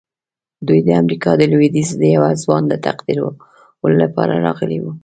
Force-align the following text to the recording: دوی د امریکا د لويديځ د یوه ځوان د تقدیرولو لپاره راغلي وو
دوی 0.67 0.79
د 0.83 0.89
امریکا 1.01 1.31
د 1.37 1.41
لويديځ 1.51 1.89
د 1.97 2.03
یوه 2.15 2.29
ځوان 2.43 2.63
د 2.67 2.73
تقدیرولو 2.85 3.95
لپاره 4.03 4.33
راغلي 4.45 4.77
وو 4.81 4.91